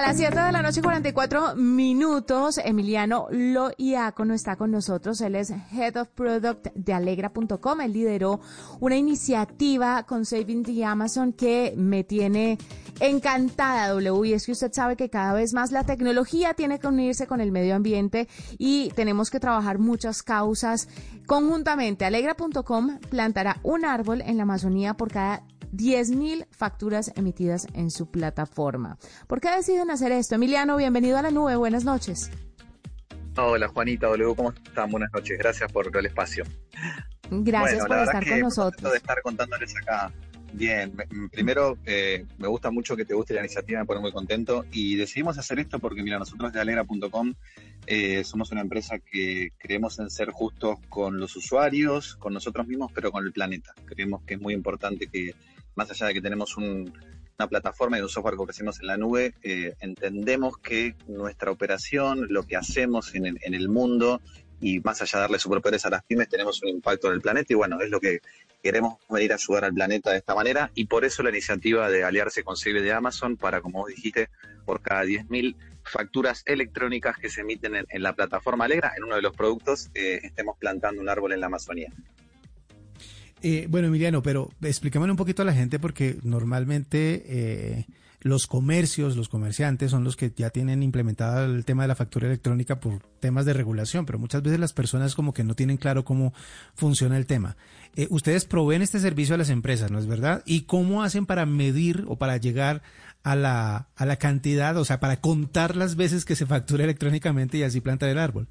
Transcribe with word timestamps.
A 0.00 0.02
las 0.02 0.16
7 0.16 0.34
de 0.34 0.52
la 0.52 0.62
noche, 0.62 0.80
44 0.80 1.56
minutos, 1.56 2.56
Emiliano 2.56 3.26
Loiacono 3.30 4.32
está 4.32 4.56
con 4.56 4.70
nosotros. 4.70 5.20
Él 5.20 5.34
es 5.34 5.50
Head 5.50 5.98
of 5.98 6.08
Product 6.08 6.68
de 6.74 6.94
Alegra.com. 6.94 7.82
Él 7.82 7.92
lideró 7.92 8.40
una 8.80 8.96
iniciativa 8.96 10.04
con 10.04 10.24
Saving 10.24 10.62
the 10.62 10.86
Amazon 10.86 11.34
que 11.34 11.74
me 11.76 12.02
tiene 12.02 12.56
encantada, 12.98 13.88
W. 13.88 14.26
Y 14.26 14.32
es 14.32 14.46
que 14.46 14.52
usted 14.52 14.72
sabe 14.72 14.96
que 14.96 15.10
cada 15.10 15.34
vez 15.34 15.52
más 15.52 15.70
la 15.70 15.84
tecnología 15.84 16.54
tiene 16.54 16.78
que 16.78 16.86
unirse 16.86 17.26
con 17.26 17.42
el 17.42 17.52
medio 17.52 17.74
ambiente 17.74 18.26
y 18.56 18.88
tenemos 18.96 19.28
que 19.28 19.38
trabajar 19.38 19.78
muchas 19.78 20.22
causas 20.22 20.88
conjuntamente. 21.26 22.06
Alegra.com 22.06 23.00
plantará 23.10 23.58
un 23.62 23.84
árbol 23.84 24.22
en 24.22 24.38
la 24.38 24.44
Amazonía 24.44 24.94
por 24.94 25.12
cada 25.12 25.42
10.000 25.72 26.46
facturas 26.50 27.12
emitidas 27.16 27.66
en 27.74 27.90
su 27.90 28.10
plataforma. 28.10 28.98
¿Por 29.26 29.40
qué 29.40 29.50
deciden 29.50 29.90
hacer 29.90 30.12
esto? 30.12 30.34
Emiliano, 30.34 30.76
bienvenido 30.76 31.18
a 31.18 31.22
la 31.22 31.30
nube, 31.30 31.56
buenas 31.56 31.84
noches. 31.84 32.30
Hola 33.36 33.68
Juanita 33.68 34.08
W, 34.08 34.34
¿cómo 34.34 34.50
están? 34.50 34.90
Buenas 34.90 35.10
noches, 35.12 35.38
gracias 35.38 35.70
por 35.72 35.96
el 35.96 36.06
espacio. 36.06 36.44
Gracias 37.30 37.86
por 37.86 37.98
estar 37.98 38.28
con 38.28 38.40
nosotros. 38.40 38.90
de 38.90 38.98
estar 38.98 39.22
contándoles 39.22 39.74
acá. 39.76 40.12
Bien, 40.52 40.92
primero 41.30 41.78
eh, 41.86 42.26
me 42.38 42.48
gusta 42.48 42.72
mucho 42.72 42.96
que 42.96 43.04
te 43.04 43.14
guste 43.14 43.34
la 43.34 43.40
iniciativa, 43.40 43.78
me 43.78 43.86
pone 43.86 44.00
muy 44.00 44.10
contento 44.10 44.64
y 44.72 44.96
decidimos 44.96 45.38
hacer 45.38 45.60
esto 45.60 45.78
porque 45.78 46.02
mira, 46.02 46.18
nosotros 46.18 46.52
de 46.52 46.60
Alegra.com 46.60 47.34
eh, 47.86 48.24
somos 48.24 48.50
una 48.50 48.60
empresa 48.60 48.98
que 48.98 49.52
creemos 49.58 50.00
en 50.00 50.10
ser 50.10 50.30
justos 50.30 50.78
con 50.88 51.20
los 51.20 51.36
usuarios, 51.36 52.16
con 52.16 52.34
nosotros 52.34 52.66
mismos, 52.66 52.90
pero 52.92 53.12
con 53.12 53.24
el 53.24 53.32
planeta. 53.32 53.74
Creemos 53.84 54.22
que 54.22 54.34
es 54.34 54.40
muy 54.40 54.52
importante 54.52 55.06
que 55.06 55.34
más 55.74 55.90
allá 55.90 56.06
de 56.06 56.14
que 56.14 56.20
tenemos 56.20 56.56
una 56.56 57.48
plataforma 57.48 57.98
y 57.98 58.02
un 58.02 58.08
software 58.08 58.36
que 58.36 58.42
ofrecemos 58.42 58.80
en 58.80 58.86
la 58.86 58.96
nube, 58.96 59.34
eh, 59.42 59.74
entendemos 59.80 60.58
que 60.58 60.94
nuestra 61.08 61.50
operación, 61.50 62.26
lo 62.28 62.44
que 62.44 62.56
hacemos 62.56 63.14
en 63.14 63.26
el, 63.26 63.68
mundo 63.68 64.20
y 64.60 64.80
más 64.80 65.00
allá 65.00 65.18
de 65.18 65.22
darle 65.22 65.38
superpoderes 65.38 65.86
a 65.86 65.90
las 65.90 66.02
pymes, 66.04 66.28
tenemos 66.28 66.62
un 66.62 66.68
impacto 66.68 67.08
en 67.08 67.14
el 67.14 67.20
planeta 67.20 67.52
y 67.52 67.56
bueno, 67.56 67.80
es 67.80 67.90
lo 67.90 68.00
que 68.00 68.20
queremos 68.62 68.98
venir 69.08 69.32
a 69.32 69.36
ayudar 69.36 69.64
al 69.64 69.72
planeta 69.72 70.10
de 70.10 70.18
esta 70.18 70.34
manera 70.34 70.70
y 70.74 70.84
por 70.84 71.04
eso 71.04 71.22
la 71.22 71.30
iniciativa 71.30 71.88
de 71.88 72.04
aliarse 72.04 72.42
con 72.44 72.56
Save 72.56 72.82
de 72.82 72.92
Amazon 72.92 73.36
para, 73.36 73.62
como 73.62 73.80
vos 73.80 73.88
dijiste, 73.88 74.28
por 74.66 74.82
cada 74.82 75.04
10.000 75.04 75.56
facturas 75.82 76.42
electrónicas 76.46 77.16
que 77.16 77.30
se 77.30 77.40
emiten 77.40 77.74
en, 77.88 78.02
la 78.02 78.12
plataforma 78.14 78.66
Alegra, 78.66 78.92
en 78.96 79.04
uno 79.04 79.16
de 79.16 79.22
los 79.22 79.34
productos, 79.34 79.90
eh, 79.94 80.20
estemos 80.22 80.56
plantando 80.58 81.00
un 81.00 81.08
árbol 81.08 81.32
en 81.32 81.40
la 81.40 81.46
Amazonía. 81.46 81.90
Eh, 83.42 83.66
bueno, 83.70 83.88
Emiliano, 83.88 84.22
pero 84.22 84.50
explícame 84.60 85.10
un 85.10 85.16
poquito 85.16 85.42
a 85.42 85.46
la 85.46 85.54
gente 85.54 85.78
porque 85.78 86.18
normalmente 86.22 87.24
eh, 87.26 87.86
los 88.20 88.46
comercios, 88.46 89.16
los 89.16 89.30
comerciantes 89.30 89.90
son 89.90 90.04
los 90.04 90.14
que 90.14 90.30
ya 90.36 90.50
tienen 90.50 90.82
implementado 90.82 91.46
el 91.46 91.64
tema 91.64 91.84
de 91.84 91.88
la 91.88 91.94
factura 91.94 92.26
electrónica 92.26 92.78
por 92.78 93.00
temas 93.18 93.46
de 93.46 93.54
regulación, 93.54 94.04
pero 94.04 94.18
muchas 94.18 94.42
veces 94.42 94.60
las 94.60 94.74
personas 94.74 95.14
como 95.14 95.32
que 95.32 95.42
no 95.42 95.54
tienen 95.54 95.78
claro 95.78 96.04
cómo 96.04 96.34
funciona 96.74 97.16
el 97.16 97.26
tema. 97.26 97.56
Eh, 97.96 98.08
ustedes 98.10 98.44
proveen 98.44 98.82
este 98.82 99.00
servicio 99.00 99.34
a 99.34 99.38
las 99.38 99.48
empresas, 99.48 99.90
¿no 99.90 99.98
es 99.98 100.06
verdad? 100.06 100.42
¿Y 100.44 100.62
cómo 100.62 101.02
hacen 101.02 101.24
para 101.24 101.46
medir 101.46 102.04
o 102.08 102.16
para 102.16 102.36
llegar 102.36 102.82
a 103.22 103.36
la, 103.36 103.88
a 103.96 104.06
la 104.06 104.16
cantidad, 104.16 104.76
o 104.76 104.84
sea, 104.84 105.00
para 105.00 105.20
contar 105.20 105.76
las 105.76 105.96
veces 105.96 106.26
que 106.26 106.36
se 106.36 106.46
factura 106.46 106.84
electrónicamente 106.84 107.56
y 107.56 107.62
así 107.62 107.80
plantar 107.80 108.10
el 108.10 108.18
árbol? 108.18 108.48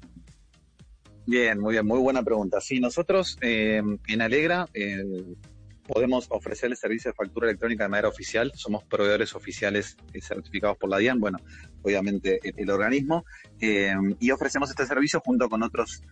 Bien, 1.26 1.60
muy 1.60 1.72
bien, 1.72 1.86
muy 1.86 1.98
buena 1.98 2.22
pregunta. 2.22 2.60
Sí, 2.60 2.80
nosotros 2.80 3.36
eh, 3.40 3.82
en 4.08 4.22
Alegra 4.22 4.66
eh, 4.74 5.04
podemos 5.86 6.26
ofrecer 6.30 6.70
el 6.70 6.76
servicio 6.76 7.10
de 7.10 7.14
factura 7.14 7.48
electrónica 7.48 7.84
de 7.84 7.90
manera 7.90 8.08
oficial. 8.08 8.52
Somos 8.54 8.84
proveedores 8.84 9.34
oficiales 9.34 9.96
eh, 10.12 10.20
certificados 10.20 10.76
por 10.78 10.88
la 10.88 10.98
DIAN, 10.98 11.20
bueno, 11.20 11.38
obviamente 11.82 12.40
el, 12.42 12.70
organismo, 12.70 13.24
y 13.60 14.30
ofrecemos 14.30 14.70
este 14.70 14.86
servicio 14.86 15.20
junto 15.20 15.48
con 15.48 15.62
otros 15.62 16.02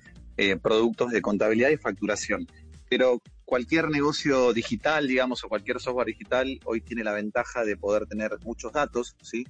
productos 0.63 1.11
de 1.11 1.21
contabilidad 1.21 1.71
y 1.71 1.77
facturación. 1.77 2.47
Pero 2.89 3.21
cualquier 3.45 3.89
negocio 3.89 4.53
digital, 4.53 5.09
digamos, 5.09 5.43
o 5.43 5.49
cualquier 5.49 5.81
software 5.81 6.07
digital 6.07 6.61
hoy 6.65 6.81
tiene 6.81 7.03
la 7.03 7.13
ventaja 7.13 7.65
de 7.65 7.77
poder 7.77 8.07
tener 8.07 8.39
muchos 8.45 8.73
datos, 8.73 9.17
¿sí? 9.23 9.47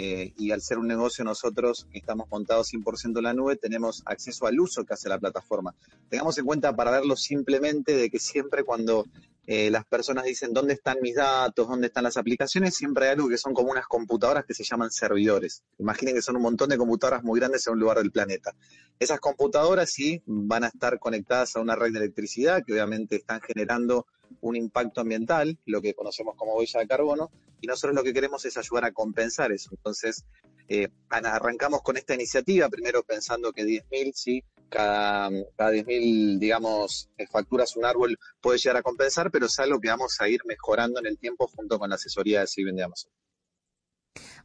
Eh, 0.00 0.32
y 0.36 0.52
al 0.52 0.62
ser 0.62 0.78
un 0.78 0.86
negocio 0.86 1.24
nosotros 1.24 1.88
estamos 1.92 2.28
montados 2.30 2.72
100% 2.72 3.18
en 3.18 3.24
la 3.24 3.34
nube, 3.34 3.56
tenemos 3.56 4.04
acceso 4.06 4.46
al 4.46 4.60
uso 4.60 4.84
que 4.84 4.94
hace 4.94 5.08
la 5.08 5.18
plataforma. 5.18 5.74
Tengamos 6.08 6.38
en 6.38 6.46
cuenta 6.46 6.74
para 6.76 6.92
verlo 6.92 7.16
simplemente 7.16 7.96
de 7.96 8.08
que 8.08 8.20
siempre 8.20 8.62
cuando 8.62 9.06
eh, 9.48 9.72
las 9.72 9.84
personas 9.86 10.24
dicen 10.24 10.52
dónde 10.52 10.74
están 10.74 10.98
mis 11.02 11.16
datos, 11.16 11.66
dónde 11.66 11.88
están 11.88 12.04
las 12.04 12.16
aplicaciones, 12.16 12.76
siempre 12.76 13.06
hay 13.06 13.14
algo 13.14 13.28
que 13.28 13.38
son 13.38 13.52
como 13.52 13.72
unas 13.72 13.88
computadoras 13.88 14.44
que 14.44 14.54
se 14.54 14.62
llaman 14.62 14.92
servidores. 14.92 15.64
Imaginen 15.78 16.14
que 16.14 16.22
son 16.22 16.36
un 16.36 16.42
montón 16.42 16.68
de 16.68 16.78
computadoras 16.78 17.24
muy 17.24 17.40
grandes 17.40 17.66
en 17.66 17.72
un 17.72 17.80
lugar 17.80 17.98
del 17.98 18.12
planeta. 18.12 18.54
Esas 19.00 19.18
computadoras 19.18 19.90
sí 19.90 20.22
van 20.26 20.62
a 20.62 20.68
estar 20.68 21.00
conectadas 21.00 21.56
a 21.56 21.60
una 21.60 21.74
red 21.74 21.90
de 21.92 21.98
electricidad 21.98 22.62
que 22.64 22.74
obviamente 22.74 23.16
están 23.16 23.40
generando 23.40 24.06
un 24.40 24.56
impacto 24.56 25.00
ambiental, 25.00 25.58
lo 25.66 25.80
que 25.80 25.94
conocemos 25.94 26.34
como 26.36 26.54
huella 26.54 26.80
de 26.80 26.86
carbono, 26.86 27.30
y 27.60 27.66
nosotros 27.66 27.94
lo 27.94 28.02
que 28.02 28.12
queremos 28.12 28.44
es 28.44 28.56
ayudar 28.56 28.84
a 28.84 28.92
compensar 28.92 29.52
eso. 29.52 29.70
Entonces, 29.72 30.24
eh, 30.68 30.88
arrancamos 31.08 31.82
con 31.82 31.96
esta 31.96 32.14
iniciativa, 32.14 32.68
primero 32.68 33.02
pensando 33.02 33.52
que 33.52 33.64
10.000, 33.64 34.12
sí, 34.14 34.44
cada, 34.68 35.30
cada 35.56 35.72
10.000, 35.72 36.38
digamos, 36.38 37.08
eh, 37.16 37.26
facturas 37.26 37.76
un 37.76 37.84
árbol 37.84 38.18
puede 38.40 38.58
llegar 38.58 38.76
a 38.76 38.82
compensar, 38.82 39.30
pero 39.30 39.46
es 39.46 39.58
algo 39.58 39.80
que 39.80 39.88
vamos 39.88 40.20
a 40.20 40.28
ir 40.28 40.40
mejorando 40.44 41.00
en 41.00 41.06
el 41.06 41.18
tiempo 41.18 41.48
junto 41.48 41.78
con 41.78 41.88
la 41.88 41.96
asesoría 41.96 42.40
de 42.40 42.46
Silven 42.46 42.76
de 42.76 42.84
Amazon. 42.84 43.10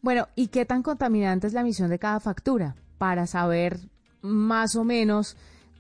Bueno, 0.01 0.27
¿y 0.35 0.47
qué 0.47 0.66
tan 0.66 0.83
contaminante 0.83 1.47
es 1.47 1.53
la 1.53 1.61
emisión 1.61 1.89
de 1.89 1.99
cada 1.99 2.19
factura? 2.19 2.75
Para 2.97 3.27
saber 3.27 3.79
más 4.22 4.75
o 4.75 4.83
menos 4.83 5.35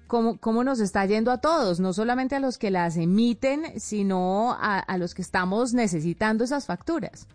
cómo, 0.07 0.37
cómo 0.39 0.63
nos 0.63 0.79
está 0.79 1.05
yendo 1.05 1.31
a 1.31 1.39
todos, 1.39 1.79
no 1.79 1.93
solamente 1.93 2.35
a 2.35 2.39
los 2.39 2.57
que 2.57 2.71
las 2.71 2.97
emiten, 2.97 3.79
sino 3.79 4.55
a, 4.59 4.97
los 4.97 5.13
que 5.13 5.21
estamos 5.21 5.73
necesitando 5.73 6.43
esas 6.43 6.65
facturas. 6.65 7.27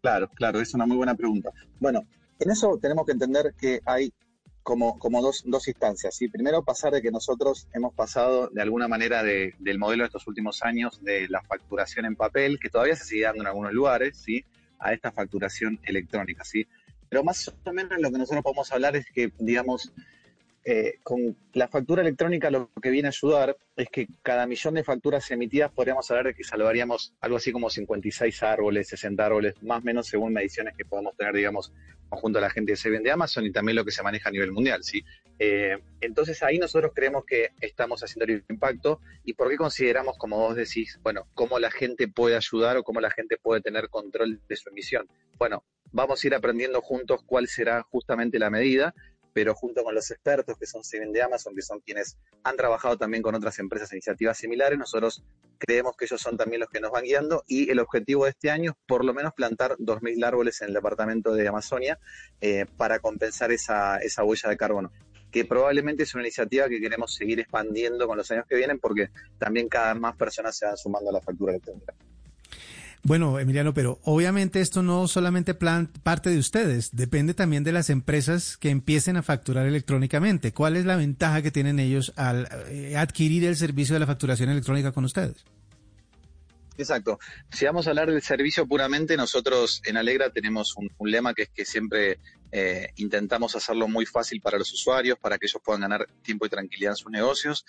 Claro, 0.00 0.28
claro, 0.34 0.60
es 0.60 0.74
una 0.74 0.86
muy 0.86 0.96
buena 0.96 1.14
pregunta. 1.14 1.50
Bueno, 1.78 2.06
en 2.38 2.50
eso 2.50 2.78
tenemos 2.80 3.04
que 3.04 3.12
entender 3.12 3.54
que 3.58 3.80
hay 3.84 4.12
como, 4.62 4.98
como 4.98 5.20
dos, 5.20 5.42
dos 5.46 5.68
instancias. 5.68 6.14
¿sí? 6.16 6.28
Primero, 6.28 6.64
pasar 6.64 6.92
de 6.92 7.02
que 7.02 7.10
nosotros 7.10 7.68
hemos 7.72 7.92
pasado 7.94 8.48
de 8.48 8.62
alguna 8.62 8.88
manera 8.88 9.22
del 9.22 9.78
modelo 9.78 10.04
de 10.04 10.06
estos 10.06 10.26
últimos 10.26 10.62
años 10.62 11.02
de 11.02 11.28
la 11.28 11.42
facturación 11.42 12.06
en 12.06 12.16
papel, 12.16 12.58
que 12.58 12.70
todavía 12.70 12.96
se 12.96 13.04
sigue 13.04 13.24
dando 13.24 13.42
en 13.42 13.48
algunos 13.48 13.72
lugares, 13.72 14.16
¿sí? 14.16 14.44
a 14.78 14.92
esta 14.92 15.12
facturación 15.12 15.78
electrónica. 15.82 16.44
¿sí? 16.44 16.66
Pero 17.08 17.24
más 17.24 17.48
o 17.48 17.72
menos 17.72 17.98
lo 17.98 18.10
que 18.10 18.18
nosotros 18.18 18.42
podemos 18.42 18.72
hablar 18.72 18.96
es 18.96 19.06
que, 19.12 19.32
digamos, 19.38 19.92
eh, 20.62 20.98
con 21.02 21.36
la 21.54 21.68
factura 21.68 22.02
electrónica 22.02 22.50
lo 22.50 22.70
que 22.82 22.90
viene 22.90 23.08
a 23.08 23.10
ayudar 23.10 23.56
es 23.76 23.88
que 23.88 24.08
cada 24.22 24.46
millón 24.46 24.74
de 24.74 24.84
facturas 24.84 25.30
emitidas 25.30 25.72
podríamos 25.72 26.10
hablar 26.10 26.26
de 26.26 26.34
que 26.34 26.44
salvaríamos 26.44 27.14
algo 27.20 27.38
así 27.38 27.50
como 27.50 27.70
56 27.70 28.42
árboles, 28.42 28.88
60 28.88 29.24
árboles, 29.24 29.62
más 29.62 29.80
o 29.80 29.84
menos 29.84 30.06
según 30.06 30.34
mediciones 30.34 30.76
que 30.76 30.84
podemos 30.84 31.16
tener, 31.16 31.34
digamos, 31.34 31.72
conjunto 32.10 32.38
a 32.38 32.42
la 32.42 32.50
gente 32.50 32.72
que 32.72 32.76
se 32.76 32.90
vende 32.90 33.10
Amazon 33.10 33.46
y 33.46 33.52
también 33.52 33.76
lo 33.76 33.84
que 33.84 33.90
se 33.90 34.02
maneja 34.02 34.28
a 34.28 34.32
nivel 34.32 34.52
mundial, 34.52 34.84
¿sí? 34.84 35.02
Eh, 35.38 35.78
entonces 36.02 36.42
ahí 36.42 36.58
nosotros 36.58 36.92
creemos 36.94 37.24
que 37.24 37.52
estamos 37.62 38.02
haciendo 38.02 38.30
el 38.30 38.44
impacto 38.50 39.00
y 39.24 39.32
por 39.32 39.48
qué 39.48 39.56
consideramos, 39.56 40.18
como 40.18 40.36
vos 40.36 40.56
decís, 40.56 41.00
bueno, 41.02 41.26
cómo 41.32 41.58
la 41.58 41.70
gente 41.70 42.06
puede 42.08 42.36
ayudar 42.36 42.76
o 42.76 42.82
cómo 42.82 43.00
la 43.00 43.10
gente 43.10 43.38
puede 43.38 43.62
tener 43.62 43.88
control 43.88 44.40
de 44.46 44.56
su 44.56 44.68
emisión. 44.68 45.08
Bueno, 45.38 45.64
vamos 45.92 46.22
a 46.22 46.26
ir 46.26 46.34
aprendiendo 46.34 46.82
juntos 46.82 47.22
cuál 47.24 47.48
será 47.48 47.82
justamente 47.82 48.38
la 48.38 48.50
medida 48.50 48.94
pero 49.32 49.54
junto 49.54 49.82
con 49.82 49.94
los 49.94 50.10
expertos 50.10 50.56
que 50.58 50.66
son 50.66 50.84
Steven 50.84 51.12
de 51.12 51.22
Amazon, 51.22 51.54
que 51.54 51.62
son 51.62 51.80
quienes 51.80 52.18
han 52.42 52.56
trabajado 52.56 52.96
también 52.96 53.22
con 53.22 53.34
otras 53.34 53.58
empresas 53.58 53.92
e 53.92 53.96
iniciativas 53.96 54.38
similares, 54.38 54.78
nosotros 54.78 55.24
creemos 55.58 55.96
que 55.96 56.06
ellos 56.06 56.20
son 56.20 56.36
también 56.36 56.60
los 56.60 56.70
que 56.70 56.80
nos 56.80 56.90
van 56.90 57.04
guiando 57.04 57.44
y 57.46 57.70
el 57.70 57.78
objetivo 57.78 58.24
de 58.24 58.30
este 58.30 58.50
año 58.50 58.72
es 58.72 58.76
por 58.86 59.04
lo 59.04 59.14
menos 59.14 59.32
plantar 59.34 59.76
2.000 59.78 60.24
árboles 60.24 60.60
en 60.62 60.68
el 60.68 60.74
departamento 60.74 61.34
de 61.34 61.48
Amazonia 61.48 61.98
eh, 62.40 62.66
para 62.76 62.98
compensar 62.98 63.52
esa, 63.52 63.98
esa 63.98 64.24
huella 64.24 64.48
de 64.48 64.56
carbono 64.56 64.92
que 65.30 65.44
probablemente 65.44 66.02
es 66.02 66.14
una 66.14 66.24
iniciativa 66.24 66.68
que 66.68 66.80
queremos 66.80 67.14
seguir 67.14 67.38
expandiendo 67.40 68.06
con 68.06 68.16
los 68.16 68.30
años 68.30 68.46
que 68.48 68.56
vienen 68.56 68.80
porque 68.80 69.10
también 69.38 69.68
cada 69.68 69.92
vez 69.92 70.00
más 70.00 70.16
personas 70.16 70.56
se 70.56 70.66
van 70.66 70.76
sumando 70.76 71.10
a 71.10 71.12
la 71.12 71.20
factura 71.20 71.52
electrónica. 71.52 71.94
Bueno, 73.02 73.38
Emiliano, 73.38 73.72
pero 73.72 73.98
obviamente 74.04 74.60
esto 74.60 74.82
no 74.82 75.08
solamente 75.08 75.54
plan, 75.54 75.86
parte 76.02 76.28
de 76.28 76.38
ustedes, 76.38 76.94
depende 76.94 77.32
también 77.32 77.64
de 77.64 77.72
las 77.72 77.88
empresas 77.88 78.58
que 78.58 78.68
empiecen 78.68 79.16
a 79.16 79.22
facturar 79.22 79.66
electrónicamente. 79.66 80.52
¿Cuál 80.52 80.76
es 80.76 80.84
la 80.84 80.96
ventaja 80.96 81.40
que 81.40 81.50
tienen 81.50 81.78
ellos 81.78 82.12
al 82.16 82.48
eh, 82.68 82.96
adquirir 82.96 83.44
el 83.44 83.56
servicio 83.56 83.94
de 83.94 84.00
la 84.00 84.06
facturación 84.06 84.50
electrónica 84.50 84.92
con 84.92 85.06
ustedes? 85.06 85.44
Exacto. 86.76 87.18
Si 87.50 87.64
vamos 87.64 87.86
a 87.86 87.90
hablar 87.90 88.10
del 88.10 88.22
servicio 88.22 88.66
puramente, 88.66 89.16
nosotros 89.16 89.82
en 89.84 89.96
Alegra 89.96 90.30
tenemos 90.30 90.74
un, 90.76 90.90
lema 91.10 91.34
que 91.34 91.42
es 91.42 91.48
que 91.50 91.64
siempre 91.64 92.18
eh, 92.52 92.88
intentamos 92.96 93.54
hacerlo 93.56 93.88
muy 93.88 94.06
fácil 94.06 94.40
para 94.40 94.58
los 94.58 94.72
usuarios, 94.72 95.18
para 95.18 95.38
que 95.38 95.46
ellos 95.46 95.60
puedan 95.64 95.82
ganar 95.82 96.06
tiempo 96.22 96.46
y 96.46 96.48
tranquilidad 96.48 96.92
en 96.92 96.96
sus 96.96 97.10
negocios. 97.10 97.64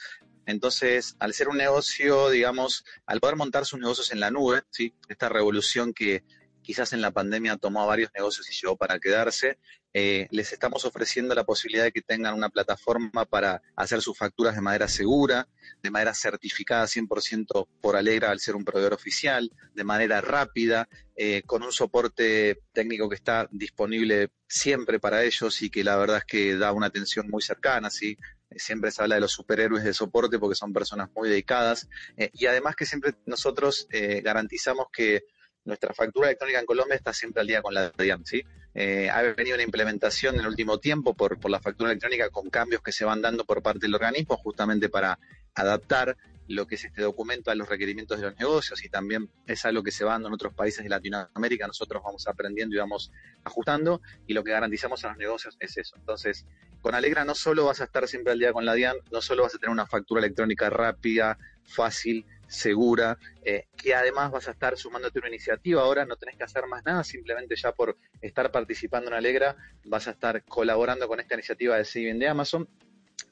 Entonces, 0.46 1.16
al 1.20 1.34
ser 1.34 1.50
un 1.50 1.58
negocio, 1.58 2.30
digamos, 2.30 2.84
al 3.06 3.20
poder 3.20 3.36
montar 3.36 3.66
sus 3.66 3.80
negocios 3.80 4.12
en 4.12 4.20
la 4.20 4.32
nube, 4.32 4.64
¿sí? 4.72 4.94
esta 5.08 5.30
revolución 5.30 5.94
que, 5.94 6.24
quizás 6.62 6.94
en 6.94 7.02
la 7.02 7.12
pandemia 7.12 7.58
tomó 7.58 7.82
a 7.82 7.86
varios 7.86 8.12
negocios 8.16 8.50
y 8.50 8.54
llegó 8.54 8.78
para 8.78 9.00
quedarse, 9.00 9.58
eh, 9.94 10.28
les 10.32 10.54
estamos 10.54 10.86
ofreciendo 10.86 11.36
la 11.36 11.44
posibilidad 11.44 11.84
de 11.84 11.92
que 11.92 12.02
tengan 12.02 12.34
una 12.34 12.50
plataforma 12.50 13.26
para 13.26 13.62
hacer 13.76 14.02
sus 14.02 14.18
facturas 14.18 14.56
de 14.56 14.62
manera 14.62 14.88
segura, 14.88 15.50
de 15.84 15.92
manera 15.92 16.14
certificada 16.14 16.88
100% 16.88 17.68
por 17.82 17.96
Alegra 17.96 18.32
al 18.32 18.40
ser 18.40 18.56
un 18.56 18.64
proveedor 18.64 18.94
oficial, 18.94 19.52
de 19.74 19.84
manera 19.84 20.22
rápida, 20.22 20.88
eh, 21.16 21.44
con 21.46 21.64
un 21.64 21.72
soporte 21.72 22.62
técnico 22.72 23.10
que 23.10 23.16
está 23.16 23.48
disponible 23.52 24.30
siempre 24.48 25.00
para 25.00 25.24
ellos 25.24 25.62
y 25.62 25.70
que 25.70 25.84
la 25.84 25.98
verdad 25.98 26.18
es 26.18 26.26
que 26.26 26.56
da 26.58 26.72
una 26.72 26.88
atención 26.88 27.28
muy 27.30 27.42
cercana, 27.42 27.90
¿sí? 27.90 28.18
Siempre 28.56 28.92
se 28.92 29.02
habla 29.02 29.16
de 29.16 29.22
los 29.22 29.32
superhéroes 29.32 29.84
de 29.84 29.94
soporte 29.94 30.40
porque 30.40 30.56
son 30.56 30.74
personas 30.74 31.10
muy 31.16 31.30
dedicadas 31.30 31.88
eh, 32.18 32.30
y 32.34 32.46
además 32.46 32.76
que 32.76 32.86
siempre 32.86 33.16
nosotros 33.26 33.88
garantizamos 34.24 34.88
que 34.92 35.24
nuestra 35.64 35.94
factura 35.94 36.28
electrónica 36.28 36.60
en 36.60 36.66
Colombia 36.66 36.96
está 36.96 37.14
siempre 37.14 37.42
al 37.42 37.48
día 37.48 37.62
con 37.62 37.74
la 37.74 37.92
DIAN, 37.92 38.26
¿sí? 38.26 38.44
Eh, 38.74 39.10
ha 39.10 39.22
venido 39.22 39.56
una 39.56 39.64
implementación 39.64 40.36
en 40.36 40.42
el 40.42 40.48
último 40.48 40.80
tiempo 40.80 41.14
por, 41.14 41.40
por 41.40 41.52
la 41.52 41.60
factura 41.60 41.92
electrónica 41.92 42.30
con 42.30 42.50
cambios 42.50 42.82
que 42.82 42.94
se 42.94 43.04
van 43.04 43.22
dando 43.22 43.46
por 43.46 43.62
parte 43.62 43.80
del 43.82 43.94
organismo 43.94 44.38
justamente 44.38 44.88
para 44.88 45.20
adaptar 45.54 46.18
lo 46.48 46.66
que 46.68 46.76
es 46.76 46.86
este 46.86 47.02
documento 47.02 47.52
a 47.52 47.56
los 47.56 47.68
requerimientos 47.68 48.20
de 48.20 48.28
los 48.28 48.38
negocios 48.38 48.84
y 48.84 48.90
también 48.90 49.30
es 49.46 49.66
algo 49.66 49.84
que 49.84 49.92
se 49.92 50.04
va 50.04 50.14
dando 50.14 50.30
en 50.30 50.34
otros 50.34 50.54
países 50.54 50.84
de 50.84 50.90
Latinoamérica, 50.90 51.68
nosotros 51.68 52.02
vamos 52.04 52.28
aprendiendo 52.28 52.76
y 52.76 52.80
vamos 52.80 53.12
ajustando 53.44 54.02
y 54.26 54.34
lo 54.34 54.44
que 54.44 54.52
garantizamos 54.52 55.04
a 55.04 55.10
los 55.10 55.18
negocios 55.18 55.58
es 55.60 55.78
eso. 55.78 55.96
Entonces, 55.98 56.46
con 56.82 56.96
Alegra 56.96 57.24
no 57.26 57.36
solo 57.36 57.66
vas 57.66 57.82
a 57.82 57.86
estar 57.86 58.08
siempre 58.08 58.34
al 58.34 58.40
día 58.40 58.54
con 58.54 58.66
la 58.66 58.74
DIAN, 58.74 58.98
no 59.12 59.22
solo 59.22 59.44
vas 59.44 59.56
a 59.56 59.58
tener 59.58 59.72
una 59.72 59.86
factura 59.86 60.20
electrónica 60.20 60.70
rápida, 60.70 61.38
fácil, 61.64 62.26
segura, 62.48 63.18
eh, 63.44 63.68
que 63.78 63.96
además 63.96 64.32
vas 64.32 64.48
a 64.48 64.52
estar 64.52 64.78
sumándote 64.78 65.20
una 65.20 65.30
iniciativa. 65.30 65.82
Ahora 65.82 66.06
no 66.06 66.18
tenés 66.18 66.38
que 66.38 66.44
hacer 66.44 66.68
más 66.68 66.84
nada, 66.84 67.04
simplemente 67.04 67.56
ya 67.56 67.72
por 67.72 67.98
estar 68.22 68.52
participando 68.52 69.10
en 69.10 69.14
Alegra 69.14 69.56
vas 69.86 70.08
a 70.08 70.12
estar 70.12 70.44
colaborando 70.44 71.08
con 71.08 71.20
esta 71.20 71.36
iniciativa 71.36 71.78
de 71.78 71.86
Saving 71.86 72.20
de 72.20 72.28
Amazon. 72.28 72.68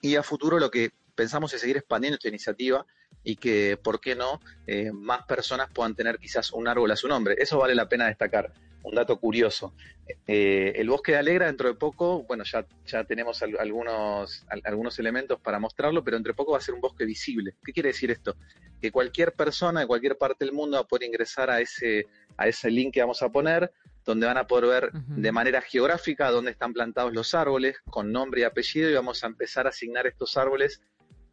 Y 0.02 0.16
a 0.16 0.24
futuro 0.24 0.60
lo 0.60 0.72
que 0.72 0.92
pensamos 1.16 1.54
es 1.54 1.62
seguir 1.62 1.78
expandiendo 1.78 2.16
esta 2.16 2.30
iniciativa 2.30 2.86
y 3.24 3.36
que, 3.36 3.78
¿por 3.84 4.00
qué 4.00 4.16
no?, 4.16 4.40
eh, 4.68 4.92
más 4.94 5.26
personas 5.26 5.70
puedan 5.74 5.96
tener 5.96 6.18
quizás 6.18 6.52
un 6.54 6.68
árbol 6.68 6.92
a 6.92 6.96
su 6.96 7.08
nombre. 7.08 7.36
Eso 7.38 7.58
vale 7.58 7.76
la 7.76 7.90
pena 7.90 8.08
destacar 8.08 8.54
un 8.84 8.96
dato 8.96 9.20
curioso. 9.20 9.74
Eh, 10.28 10.74
el 10.76 10.90
bosque 10.90 11.14
de 11.14 11.20
Alegra, 11.20 11.48
dentro 11.48 11.68
de 11.68 11.76
poco, 11.76 12.24
bueno, 12.24 12.44
ya, 12.44 12.66
ya 12.86 13.04
tenemos 13.04 13.42
algunos, 13.44 14.46
algunos 14.64 15.00
elementos 15.00 15.40
para 15.40 15.60
mostrarlo, 15.60 16.04
pero 16.04 16.18
entre 16.18 16.34
poco 16.34 16.54
va 16.54 16.58
a 16.58 16.62
ser 16.62 16.76
un 16.76 16.82
bosque 16.82 17.06
visible. 17.06 17.56
¿Qué 17.64 17.74
quiere 17.74 17.90
decir 17.90 18.12
esto? 18.12 18.36
Que 18.82 18.92
cualquier 18.92 19.34
persona 19.34 19.82
de 19.82 19.88
cualquier 19.88 20.18
parte 20.18 20.46
del 20.46 20.54
mundo 20.54 20.78
va 20.78 20.82
a 20.84 20.88
poder 20.88 21.08
ingresar 21.08 21.50
a 21.50 21.60
ese, 21.60 22.08
a 22.38 22.48
ese 22.48 22.72
link 22.72 22.94
que 22.94 23.02
vamos 23.02 23.22
a 23.22 23.30
poner, 23.30 23.72
donde 24.06 24.26
van 24.26 24.38
a 24.38 24.48
poder 24.48 24.68
ver 24.68 24.92
de 24.94 25.32
manera 25.32 25.62
geográfica 25.62 26.32
dónde 26.32 26.52
están 26.52 26.74
plantados 26.74 27.14
los 27.14 27.36
árboles, 27.36 27.78
con 27.90 28.12
nombre 28.12 28.42
y 28.42 28.44
apellido, 28.46 28.90
y 28.90 28.94
vamos 28.94 29.24
a 29.24 29.28
empezar 29.28 29.68
a 29.68 29.70
asignar 29.70 30.08
estos 30.08 30.38
árboles. 30.38 30.82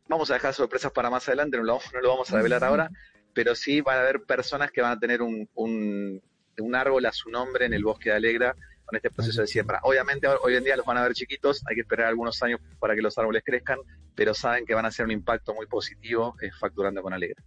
Vamos 0.08 0.31
a 0.31 0.34
dejar 0.34 0.52
sorpresas 0.52 0.93
para 0.93 1.10
más 1.10 1.26
adelante, 1.28 1.56
no 1.56 1.64
lo, 1.64 1.81
no 1.93 2.00
lo 2.00 2.08
vamos 2.10 2.32
a 2.32 2.37
revelar 2.37 2.62
ahora, 2.64 2.90
pero 3.32 3.54
sí 3.54 3.81
van 3.81 3.98
a 3.98 4.00
haber 4.02 4.22
personas 4.22 4.70
que 4.70 4.82
van 4.82 4.93
a 4.93 4.98
tener 4.98 5.22
un 5.22 5.48
un 5.54 6.20
árbol 6.75 7.06
a 7.06 7.12
su 7.12 7.31
nombre 7.31 7.67
en 7.67 7.75
el 7.75 7.85
bosque 7.85 8.11
de 8.11 8.17
Alegra 8.17 8.55
con 8.85 8.97
este 8.97 9.11
proceso 9.11 9.41
de 9.41 9.47
siembra. 9.47 9.81
Obviamente 9.82 10.29
hoy 10.43 10.55
en 10.55 10.64
día 10.64 10.76
los 10.76 10.87
van 10.87 10.99
a 10.99 11.03
ver 11.03 11.12
chiquitos, 11.12 11.62
hay 11.69 11.75
que 11.75 11.81
esperar 11.82 12.06
algunos 12.06 12.43
años 12.43 12.61
para 12.79 12.94
que 12.94 13.03
los 13.03 13.19
árboles 13.19 13.43
crezcan, 13.44 13.79
pero 14.14 14.32
saben 14.32 14.64
que 14.64 14.75
van 14.75 14.85
a 14.85 14.88
hacer 14.88 15.05
un 15.05 15.12
impacto 15.12 15.55
muy 15.55 15.67
positivo 15.67 16.37
eh, 16.41 16.50
facturando 16.58 17.03
con 17.03 17.12
Alegra. 17.12 17.43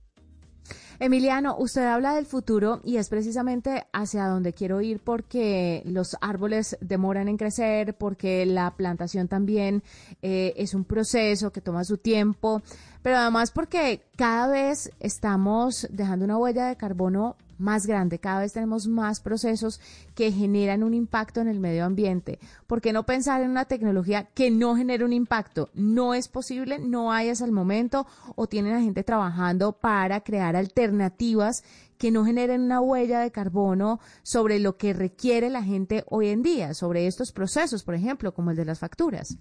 Emiliano, 1.00 1.56
usted 1.58 1.86
habla 1.86 2.14
del 2.14 2.26
futuro 2.26 2.82
y 2.84 2.98
es 2.98 3.08
precisamente 3.08 3.88
hacia 3.94 4.28
donde 4.28 4.52
quiero 4.52 4.82
ir 4.82 5.00
porque 5.00 5.82
los 5.86 6.18
árboles 6.20 6.78
demoran 6.82 7.30
en 7.30 7.38
crecer, 7.38 7.96
porque 7.98 8.46
la 8.46 8.76
plantación 8.76 9.30
también 9.30 9.82
eh, 10.22 10.54
es 10.58 10.74
un 10.74 10.84
proceso 10.84 11.52
que 11.52 11.62
toma 11.62 11.86
su 11.86 11.98
tiempo, 11.98 12.62
pero 13.02 13.16
además 13.16 13.52
porque 13.52 14.02
cada 14.18 14.48
vez 14.50 14.92
estamos 15.00 15.88
dejando 15.90 16.26
una 16.26 16.38
huella 16.38 16.68
de 16.68 16.76
carbono 16.76 17.38
más 17.60 17.86
grande, 17.86 18.20
cada 18.20 18.42
vez 18.42 18.54
tenemos 18.54 18.88
más 18.88 19.20
procesos 19.20 19.80
que 20.16 20.32
generan 20.32 20.84
un 20.84 20.94
impacto 20.94 21.42
en 21.42 21.48
el 21.48 21.60
medio 21.60 21.86
ambiente. 21.86 22.40
¿Por 22.68 22.82
qué 22.82 22.94
no 22.94 23.06
pensar 23.06 23.42
en 23.42 23.52
una 23.52 23.66
tecnología 23.66 24.30
que 24.34 24.50
no 24.50 24.76
genere 24.76 25.06
un 25.06 25.14
impacto? 25.14 25.70
No 25.74 26.14
es 26.14 26.28
posible, 26.28 26.80
no 26.80 27.12
hay 27.12 27.30
hasta 27.30 27.46
el 27.46 27.52
momento 27.52 28.08
o 28.36 28.48
tienen 28.48 28.74
a 28.74 28.82
gente 28.82 29.04
trabajando 29.04 29.74
para 29.74 30.22
crear 30.22 30.56
alternativas 30.56 31.64
que 31.98 32.12
no 32.12 32.26
generen 32.26 32.62
una 32.62 32.82
huella 32.82 33.20
de 33.20 33.32
carbono 33.32 34.00
sobre 34.24 34.58
lo 34.58 34.78
que 34.78 34.94
requiere 34.94 35.50
la 35.50 35.62
gente 35.62 36.06
hoy 36.08 36.30
en 36.30 36.42
día, 36.42 36.74
sobre 36.74 37.08
estos 37.08 37.34
procesos, 37.34 37.84
por 37.84 37.94
ejemplo, 37.94 38.34
como 38.34 38.52
el 38.52 38.58
de 38.58 38.66
las 38.66 38.80
facturas. 38.80 39.38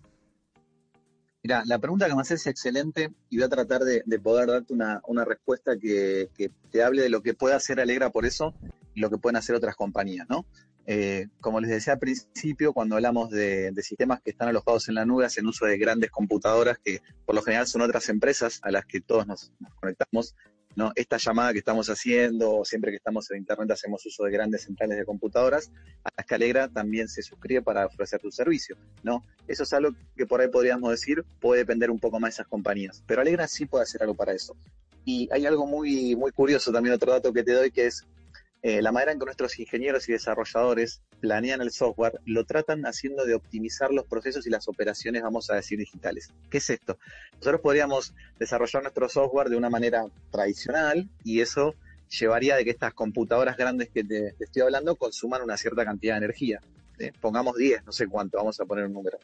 Mira, 1.42 1.62
la 1.66 1.78
pregunta 1.78 2.08
que 2.08 2.14
me 2.14 2.20
haces 2.20 2.40
es 2.40 2.46
excelente 2.48 3.12
y 3.30 3.36
voy 3.36 3.44
a 3.44 3.48
tratar 3.48 3.82
de, 3.82 4.02
poder 4.18 4.48
darte 4.48 4.72
una, 4.72 5.24
respuesta 5.24 5.78
que, 5.78 6.30
te 6.70 6.82
hable 6.82 7.02
de 7.02 7.08
lo 7.08 7.22
que 7.22 7.34
puede 7.34 7.54
hacer 7.54 7.80
Alegra 7.80 8.10
por 8.10 8.26
eso 8.26 8.54
y 8.94 9.00
lo 9.00 9.08
que 9.08 9.18
pueden 9.18 9.36
hacer 9.36 9.54
otras 9.54 9.76
compañías, 9.76 10.26
¿no? 10.28 10.46
Eh, 10.90 11.28
como 11.40 11.60
les 11.60 11.70
decía 11.70 11.92
al 11.92 11.98
principio, 11.98 12.72
cuando 12.72 12.96
hablamos 12.96 13.30
de, 13.30 13.72
sistemas 13.82 14.20
que 14.22 14.30
están 14.30 14.48
alojados 14.48 14.88
en 14.88 14.94
la 14.94 15.04
nube, 15.04 15.26
hacen 15.26 15.46
uso 15.46 15.66
de 15.66 15.78
grandes 15.78 16.10
computadoras 16.10 16.78
que 16.82 17.02
por 17.24 17.34
lo 17.34 17.42
general 17.42 17.66
son 17.66 17.82
otras 17.82 18.08
empresas 18.08 18.58
a 18.62 18.70
las 18.70 18.86
que 18.86 19.00
todos 19.00 19.26
nos 19.26 19.52
conectamos 19.80 20.34
Esta 20.94 21.16
llamada 21.16 21.52
que 21.52 21.58
estamos 21.58 21.88
haciendo, 21.88 22.64
siempre 22.64 22.90
que 22.90 22.96
estamos 22.96 23.30
en 23.30 23.38
Internet 23.38 23.70
hacemos 23.70 24.04
uso 24.06 24.24
de 24.24 24.30
grandes 24.30 24.62
centrales 24.62 24.96
de 24.96 25.04
computadoras, 25.04 25.72
a 26.04 26.10
las 26.16 26.26
que 26.26 26.34
Alegra 26.34 26.68
también 26.68 27.08
se 27.08 27.22
suscribe 27.22 27.62
para 27.62 27.86
ofrecer 27.86 28.20
tu 28.20 28.30
servicio, 28.30 28.76
¿no? 29.02 29.24
Eso 29.48 29.64
es 29.64 29.72
algo 29.72 29.90
que 30.16 30.26
por 30.26 30.40
ahí 30.40 30.48
podríamos 30.48 30.90
decir 30.90 31.24
puede 31.40 31.60
depender 31.60 31.90
un 31.90 31.98
poco 31.98 32.20
más 32.20 32.30
de 32.30 32.34
esas 32.34 32.46
compañías, 32.46 33.02
pero 33.06 33.20
Alegra 33.20 33.48
sí 33.48 33.66
puede 33.66 33.82
hacer 33.82 34.02
algo 34.02 34.14
para 34.14 34.32
eso. 34.32 34.56
Y 35.04 35.28
hay 35.32 35.46
algo 35.46 35.66
muy, 35.66 36.14
muy 36.14 36.32
curioso 36.32 36.70
también, 36.70 36.94
otro 36.94 37.12
dato 37.12 37.32
que 37.32 37.42
te 37.42 37.52
doy, 37.52 37.70
que 37.70 37.86
es 37.86 38.06
eh, 38.62 38.82
la 38.82 38.90
manera 38.90 39.12
en 39.12 39.20
que 39.20 39.24
nuestros 39.24 39.58
ingenieros 39.58 40.08
y 40.08 40.12
desarrolladores 40.12 41.00
planean 41.20 41.60
el 41.60 41.70
software, 41.70 42.20
lo 42.24 42.44
tratan 42.44 42.82
haciendo 42.86 43.24
de 43.24 43.34
optimizar 43.34 43.92
los 43.92 44.06
procesos 44.06 44.46
y 44.46 44.50
las 44.50 44.66
operaciones, 44.66 45.22
vamos 45.22 45.48
a 45.50 45.54
decir, 45.54 45.78
digitales. 45.78 46.32
¿Qué 46.50 46.58
es 46.58 46.70
esto? 46.70 46.98
Nosotros 47.34 47.60
podríamos 47.60 48.14
desarrollar 48.38 48.82
nuestro 48.82 49.08
software 49.08 49.48
de 49.48 49.56
una 49.56 49.70
manera 49.70 50.06
tradicional 50.30 51.08
y 51.22 51.40
eso 51.40 51.74
llevaría 52.08 52.56
de 52.56 52.64
que 52.64 52.70
estas 52.70 52.94
computadoras 52.94 53.56
grandes 53.56 53.90
que 53.90 54.02
te, 54.02 54.34
estoy 54.40 54.62
hablando 54.62 54.96
consuman 54.96 55.42
una 55.42 55.56
cierta 55.56 55.84
cantidad 55.84 56.14
de 56.14 56.24
energía. 56.24 56.60
Pongamos 57.20 57.56
10, 57.56 57.84
no 57.84 57.92
sé 57.92 58.08
cuánto, 58.08 58.38
vamos 58.38 58.58
a 58.60 58.64
poner 58.64 58.86
un 58.86 58.92
número. 58.92 59.18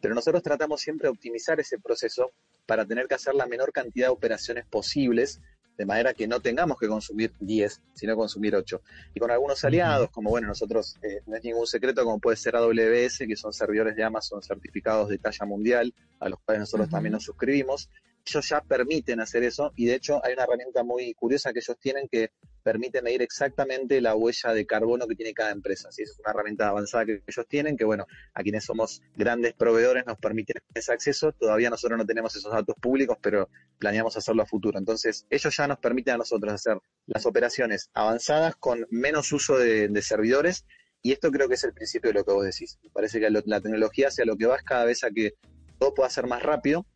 Pero 0.00 0.14
nosotros 0.14 0.42
tratamos 0.42 0.80
siempre 0.80 1.08
de 1.08 1.12
optimizar 1.12 1.60
ese 1.60 1.78
proceso 1.78 2.32
para 2.64 2.86
tener 2.86 3.06
que 3.06 3.14
hacer 3.14 3.34
la 3.34 3.46
menor 3.46 3.72
cantidad 3.72 4.06
de 4.06 4.12
operaciones 4.12 4.64
posibles 4.64 5.40
de 5.80 5.86
manera 5.86 6.12
que 6.12 6.28
no 6.28 6.40
tengamos 6.40 6.78
que 6.78 6.86
consumir 6.86 7.32
10, 7.40 7.80
sino 7.94 8.14
consumir 8.14 8.54
8. 8.54 8.82
Y 9.14 9.18
con 9.18 9.30
algunos 9.30 9.64
aliados, 9.64 10.10
como 10.10 10.28
bueno, 10.28 10.46
nosotros 10.48 10.98
eh, 11.00 11.22
no 11.24 11.36
es 11.36 11.42
ningún 11.42 11.66
secreto, 11.66 12.04
como 12.04 12.18
puede 12.18 12.36
ser 12.36 12.54
AWS, 12.54 13.20
que 13.26 13.34
son 13.34 13.54
servidores 13.54 13.96
de 13.96 14.04
Amazon 14.04 14.42
certificados 14.42 15.08
de 15.08 15.16
talla 15.16 15.46
mundial, 15.46 15.94
a 16.18 16.28
los 16.28 16.38
cuales 16.40 16.60
nosotros 16.60 16.90
también 16.90 17.14
nos 17.14 17.24
suscribimos, 17.24 17.88
ellos 18.26 18.46
ya 18.46 18.60
permiten 18.60 19.20
hacer 19.20 19.42
eso 19.42 19.72
y 19.74 19.86
de 19.86 19.94
hecho 19.94 20.22
hay 20.22 20.34
una 20.34 20.42
herramienta 20.42 20.84
muy 20.84 21.14
curiosa 21.14 21.50
que 21.54 21.60
ellos 21.60 21.78
tienen 21.80 22.08
que 22.08 22.30
permite 22.62 23.02
medir 23.02 23.22
exactamente 23.22 24.00
la 24.00 24.14
huella 24.14 24.52
de 24.52 24.66
carbono 24.66 25.06
que 25.06 25.14
tiene 25.14 25.34
cada 25.34 25.50
empresa. 25.50 25.88
Así 25.88 26.02
es 26.02 26.18
una 26.18 26.30
herramienta 26.30 26.68
avanzada 26.68 27.06
que 27.06 27.22
ellos 27.26 27.46
tienen, 27.48 27.76
que 27.76 27.84
bueno, 27.84 28.06
a 28.34 28.42
quienes 28.42 28.64
somos 28.64 29.02
grandes 29.16 29.54
proveedores 29.54 30.04
nos 30.06 30.18
permiten 30.18 30.56
ese 30.74 30.92
acceso. 30.92 31.32
Todavía 31.32 31.70
nosotros 31.70 31.98
no 31.98 32.06
tenemos 32.06 32.34
esos 32.36 32.52
datos 32.52 32.76
públicos, 32.80 33.18
pero 33.20 33.48
planeamos 33.78 34.16
hacerlo 34.16 34.42
a 34.42 34.46
futuro. 34.46 34.78
Entonces, 34.78 35.26
ellos 35.30 35.56
ya 35.56 35.66
nos 35.66 35.78
permiten 35.78 36.14
a 36.14 36.18
nosotros 36.18 36.52
hacer 36.52 36.78
las 37.06 37.26
operaciones 37.26 37.90
avanzadas 37.94 38.56
con 38.56 38.86
menos 38.90 39.32
uso 39.32 39.58
de, 39.58 40.00
servidores. 40.02 40.64
Y 41.02 41.12
esto 41.12 41.30
creo 41.30 41.48
que 41.48 41.54
es 41.54 41.64
el 41.64 41.72
principio 41.72 42.10
de 42.10 42.18
lo 42.18 42.24
que 42.24 42.32
vos 42.32 42.44
decís. 42.44 42.78
Parece 42.92 43.20
que 43.20 43.30
la 43.30 43.60
tecnología 43.60 44.08
hacia 44.08 44.24
lo 44.24 44.36
que 44.36 44.46
va 44.46 44.56
es 44.56 44.62
cada 44.62 44.84
vez 44.84 45.04
a 45.04 45.10
que 45.10 45.34
todo 45.78 45.94
pueda 45.94 46.10
ser 46.10 46.26
más 46.26 46.42
rápido, 46.42 46.86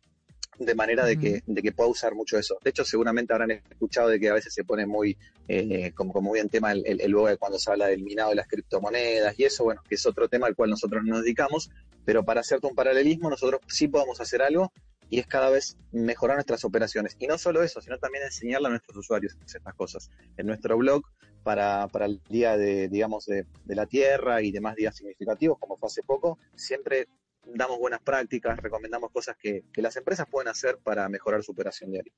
de 0.59 0.75
manera 0.75 1.05
de 1.05 1.17
que, 1.17 1.41
de 1.45 1.61
que 1.61 1.71
pueda 1.71 1.89
usar 1.89 2.15
mucho 2.15 2.37
eso. 2.37 2.57
De 2.63 2.69
hecho, 2.69 2.85
seguramente 2.85 3.33
habrán 3.33 3.51
escuchado 3.51 4.09
de 4.09 4.19
que 4.19 4.29
a 4.29 4.33
veces 4.33 4.53
se 4.53 4.63
pone 4.63 4.85
muy, 4.85 5.17
eh, 5.47 5.91
como, 5.93 6.13
como 6.13 6.29
muy 6.29 6.39
en 6.39 6.49
tema 6.49 6.71
el, 6.71 6.83
el, 6.85 7.01
el 7.01 7.37
cuando 7.37 7.59
se 7.59 7.71
habla 7.71 7.87
del 7.87 8.03
minado 8.03 8.29
de 8.29 8.35
las 8.35 8.47
criptomonedas 8.47 9.37
y 9.39 9.45
eso, 9.45 9.63
bueno, 9.63 9.81
que 9.87 9.95
es 9.95 10.05
otro 10.05 10.27
tema 10.29 10.47
al 10.47 10.55
cual 10.55 10.69
nosotros 10.69 11.03
nos 11.05 11.21
dedicamos, 11.21 11.69
pero 12.05 12.23
para 12.23 12.41
hacerte 12.41 12.67
un 12.67 12.75
paralelismo, 12.75 13.29
nosotros 13.29 13.61
sí 13.67 13.87
podemos 13.87 14.21
hacer 14.21 14.41
algo 14.41 14.71
y 15.09 15.19
es 15.19 15.27
cada 15.27 15.49
vez 15.49 15.77
mejorar 15.91 16.37
nuestras 16.37 16.63
operaciones. 16.65 17.15
Y 17.19 17.27
no 17.27 17.37
solo 17.37 17.61
eso, 17.63 17.81
sino 17.81 17.97
también 17.99 18.23
enseñarle 18.23 18.67
a 18.67 18.71
nuestros 18.71 18.97
usuarios 18.97 19.37
estas 19.45 19.73
cosas. 19.75 20.09
En 20.37 20.47
nuestro 20.47 20.77
blog, 20.77 21.03
para, 21.43 21.87
para 21.89 22.05
el 22.05 22.21
día 22.29 22.57
de, 22.57 22.87
digamos, 22.89 23.25
de, 23.25 23.45
de 23.65 23.75
la 23.75 23.85
Tierra 23.85 24.41
y 24.41 24.51
demás 24.51 24.75
días 24.75 24.95
significativos, 24.95 25.59
como 25.59 25.77
fue 25.77 25.87
hace 25.87 26.01
poco, 26.01 26.39
siempre 26.55 27.07
damos 27.45 27.79
buenas 27.79 28.01
prácticas, 28.01 28.57
recomendamos 28.59 29.11
cosas 29.11 29.35
que, 29.37 29.63
las 29.75 29.95
empresas 29.95 30.27
pueden 30.29 30.47
hacer 30.47 30.79
para 30.79 31.07
mejorar 31.09 31.43
su 31.43 31.51
operación 31.51 31.91
diaria. 31.91 32.13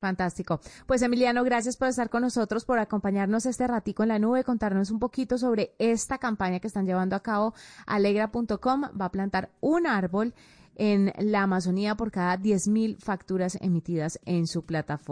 Fantástico. 0.00 0.60
Pues 0.86 1.00
Emiliano, 1.02 1.44
gracias 1.44 1.76
por 1.76 1.86
estar 1.86 2.10
con 2.10 2.22
nosotros, 2.22 2.64
por 2.64 2.80
acompañarnos 2.80 3.46
este 3.46 3.68
ratico 3.68 4.02
en 4.02 4.08
la 4.08 4.18
nube, 4.18 4.42
contarnos 4.42 4.90
un 4.90 4.98
poquito 4.98 5.38
sobre 5.38 5.74
esta 5.78 6.18
campaña 6.18 6.58
que 6.58 6.66
están 6.66 6.86
llevando 6.86 7.14
a 7.14 7.20
cabo. 7.20 7.54
Alegra.com 7.86 8.82
va 9.00 9.04
a 9.04 9.12
plantar 9.12 9.50
un 9.60 9.86
árbol 9.86 10.34
en 10.74 11.12
la 11.18 11.42
Amazonía 11.42 11.94
por 11.94 12.10
cada 12.10 12.36
10.000 12.36 12.98
facturas 12.98 13.56
emitidas 13.60 14.18
en 14.24 14.46
su 14.46 14.64
plataforma. 14.64 15.10